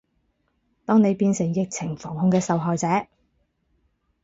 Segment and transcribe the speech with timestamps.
[0.83, 3.05] 當你變成疫情防控嘅受害者